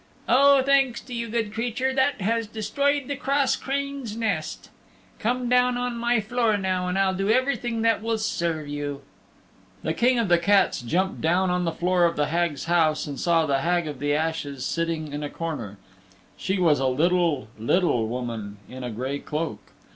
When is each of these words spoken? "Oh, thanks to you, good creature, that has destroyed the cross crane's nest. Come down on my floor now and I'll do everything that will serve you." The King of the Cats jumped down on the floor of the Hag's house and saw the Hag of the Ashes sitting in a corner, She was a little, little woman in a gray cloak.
"Oh, 0.27 0.63
thanks 0.63 0.99
to 1.01 1.13
you, 1.13 1.29
good 1.29 1.53
creature, 1.53 1.93
that 1.93 2.21
has 2.21 2.47
destroyed 2.47 3.07
the 3.07 3.15
cross 3.15 3.55
crane's 3.55 4.17
nest. 4.17 4.71
Come 5.19 5.47
down 5.47 5.77
on 5.77 5.95
my 5.95 6.19
floor 6.19 6.57
now 6.57 6.87
and 6.87 6.97
I'll 6.97 7.13
do 7.13 7.29
everything 7.29 7.83
that 7.83 8.01
will 8.01 8.17
serve 8.17 8.67
you." 8.67 9.01
The 9.83 9.93
King 9.93 10.17
of 10.17 10.27
the 10.27 10.39
Cats 10.39 10.81
jumped 10.81 11.21
down 11.21 11.51
on 11.51 11.65
the 11.65 11.71
floor 11.71 12.05
of 12.05 12.15
the 12.15 12.25
Hag's 12.29 12.63
house 12.63 13.05
and 13.05 13.19
saw 13.19 13.45
the 13.45 13.59
Hag 13.59 13.87
of 13.87 13.99
the 13.99 14.15
Ashes 14.15 14.65
sitting 14.65 15.13
in 15.13 15.21
a 15.21 15.29
corner, 15.29 15.77
She 16.35 16.57
was 16.57 16.79
a 16.79 16.87
little, 16.87 17.49
little 17.59 18.07
woman 18.07 18.57
in 18.67 18.83
a 18.83 18.89
gray 18.89 19.19
cloak. 19.19 19.59